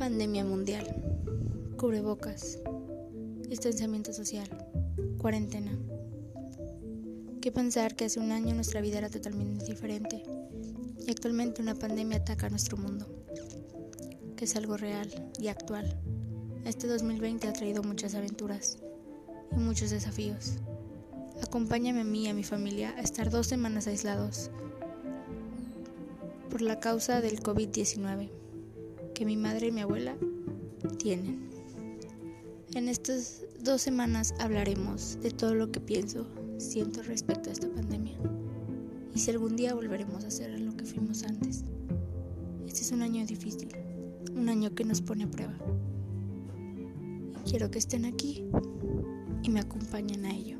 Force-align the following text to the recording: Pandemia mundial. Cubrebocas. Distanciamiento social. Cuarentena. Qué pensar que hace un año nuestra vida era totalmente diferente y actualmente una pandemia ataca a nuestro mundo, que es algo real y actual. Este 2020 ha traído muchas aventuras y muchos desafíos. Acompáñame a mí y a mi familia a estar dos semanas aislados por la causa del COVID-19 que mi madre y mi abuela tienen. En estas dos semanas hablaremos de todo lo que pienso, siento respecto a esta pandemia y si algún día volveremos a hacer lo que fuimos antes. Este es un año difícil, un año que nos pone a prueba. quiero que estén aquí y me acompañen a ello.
Pandemia 0.00 0.46
mundial. 0.46 0.86
Cubrebocas. 1.76 2.58
Distanciamiento 3.46 4.14
social. 4.14 4.48
Cuarentena. 5.18 5.76
Qué 7.42 7.52
pensar 7.52 7.94
que 7.94 8.06
hace 8.06 8.18
un 8.18 8.32
año 8.32 8.54
nuestra 8.54 8.80
vida 8.80 8.96
era 8.96 9.10
totalmente 9.10 9.66
diferente 9.66 10.22
y 11.06 11.10
actualmente 11.10 11.60
una 11.60 11.74
pandemia 11.74 12.16
ataca 12.16 12.46
a 12.46 12.48
nuestro 12.48 12.78
mundo, 12.78 13.06
que 14.36 14.46
es 14.46 14.56
algo 14.56 14.78
real 14.78 15.10
y 15.38 15.48
actual. 15.48 15.94
Este 16.64 16.86
2020 16.86 17.46
ha 17.48 17.52
traído 17.52 17.82
muchas 17.82 18.14
aventuras 18.14 18.78
y 19.52 19.56
muchos 19.56 19.90
desafíos. 19.90 20.54
Acompáñame 21.42 22.00
a 22.00 22.04
mí 22.04 22.24
y 22.24 22.28
a 22.28 22.34
mi 22.34 22.42
familia 22.42 22.94
a 22.96 23.02
estar 23.02 23.28
dos 23.28 23.48
semanas 23.48 23.86
aislados 23.86 24.50
por 26.48 26.62
la 26.62 26.80
causa 26.80 27.20
del 27.20 27.42
COVID-19 27.42 28.40
que 29.20 29.26
mi 29.26 29.36
madre 29.36 29.66
y 29.66 29.70
mi 29.70 29.82
abuela 29.82 30.16
tienen. 30.96 31.50
En 32.72 32.88
estas 32.88 33.44
dos 33.62 33.82
semanas 33.82 34.32
hablaremos 34.38 35.18
de 35.20 35.30
todo 35.30 35.54
lo 35.54 35.70
que 35.70 35.78
pienso, 35.78 36.26
siento 36.56 37.02
respecto 37.02 37.50
a 37.50 37.52
esta 37.52 37.68
pandemia 37.68 38.16
y 39.14 39.18
si 39.18 39.30
algún 39.30 39.56
día 39.56 39.74
volveremos 39.74 40.24
a 40.24 40.28
hacer 40.28 40.58
lo 40.58 40.74
que 40.74 40.86
fuimos 40.86 41.22
antes. 41.24 41.64
Este 42.66 42.80
es 42.80 42.92
un 42.92 43.02
año 43.02 43.26
difícil, 43.26 43.68
un 44.34 44.48
año 44.48 44.74
que 44.74 44.84
nos 44.84 45.02
pone 45.02 45.24
a 45.24 45.30
prueba. 45.30 45.54
quiero 47.44 47.70
que 47.70 47.78
estén 47.78 48.06
aquí 48.06 48.46
y 49.42 49.50
me 49.50 49.60
acompañen 49.60 50.24
a 50.24 50.34
ello. 50.34 50.59